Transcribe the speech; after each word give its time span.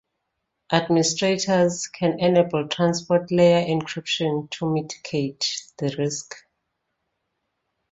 Administrators 0.71 1.85
can 1.85 2.19
enable 2.19 2.67
transport 2.67 3.29
layer 3.31 3.63
encryption 3.63 4.49
to 4.49 4.65
mitigate 4.67 5.47
this 5.77 5.95
risk. 5.95 6.33